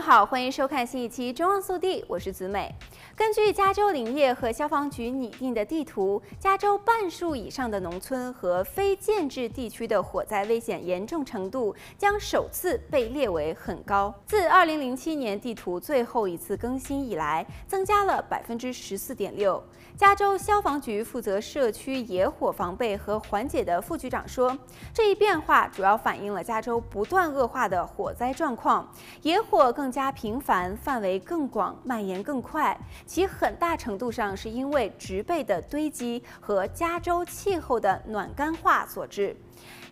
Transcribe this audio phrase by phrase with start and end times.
[0.00, 2.74] 好，欢迎收看新一期《中央速递》，我是子美。
[3.16, 14.14] 根据加州林业和消防局拟定的地图，加州半数以上的农村和非建制地区的火灾危险严重程度将首次被列为很高。
[14.26, 19.64] 自2007年地图最后一次更新以来，增加了百分之十四点六。
[19.96, 24.54] 加州消防局负责社区野火防备和缓解的副局长说，
[24.92, 28.86] 这一变化主要反映了加州不断恶化的火灾状况，
[29.22, 32.78] 野火更加频繁，范围更广，蔓延更快。
[33.06, 39.36] 其很大程度上是因为植被的堆积和加州气候的暖干化所致。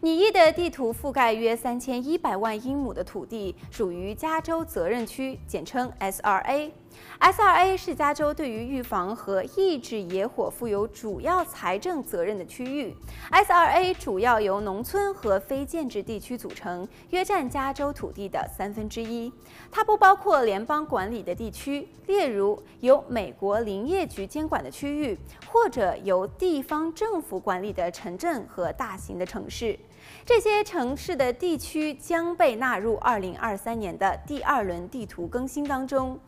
[0.01, 6.71] 拟议的地图覆盖约三千一百万英亩的土地，属于加州责任区，简称 SRA。
[7.19, 12.95] SRA 是加州对于预防和抑制野火负有主要财政责任的区域。
[13.33, 19.33] SRA 主要由农村和非建制地区组成，约占加州土地的三分之一。
[19.73, 29.79] 它不包括联邦管理的地区，例如由美国林业局监管的区域，或者由地方政府管理的城镇和大型的城市。
[30.25, 36.19] 这些城市的地区将被纳入2023年的第二轮地图更新当中。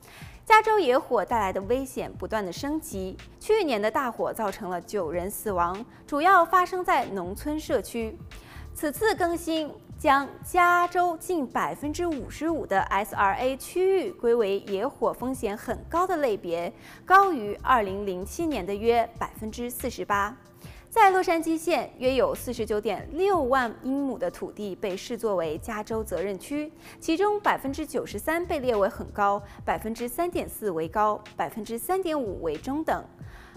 [0.44, 8.16] 加州野火带来的危险不断的升级，去年的大火造成了九人死亡，主要发生在农村社区。
[8.72, 9.68] 此次更新
[9.98, 16.70] 将加州近百分之五十五的 SRA 区域归为野火风险很高的类别，
[17.06, 20.36] 高于2007年的约百分之四十八。
[20.91, 33.02] 在洛杉矶县，约有四十九点六万英亩的土地被视作为加州责任区，其中百分之九十三被列为很高，百分之三点四为高，百分之三点五为中等。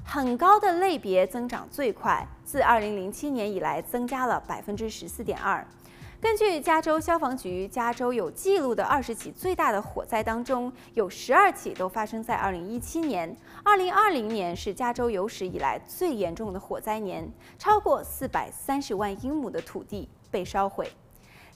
[0.06, 5.66] 很高的类别增长最快，自二零零七年以来增加了百分之十四点二。
[6.22, 13.34] 根据加州消防局，加州有记录的二十起最大的火灾当中，有十二起都发生在二零一七年。
[13.64, 20.92] 二零二零年是加州有史以来最严重的火灾年，超过四百三十万英亩的土地被烧毁。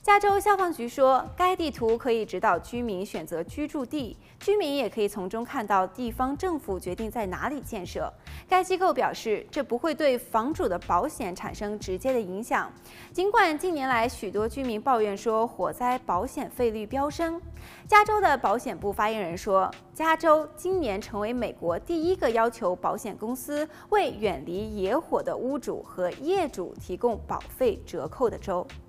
[0.04, 8.12] 加州消防局说，该地图可以指导居民选择居住地，居民也可以从中看到地方政府决定在哪里建设。
[8.46, 12.70] 该机构表示，这不会对房主的保险产生直接的影响。
[13.14, 17.40] 尽管近年来许多居民抱怨说火灾保险费率飙升，
[17.88, 28.66] 加州的保险部发言人说，加州今年成为美国第一个要求保险公司为远离野火的屋主和业主提供保费折扣的州。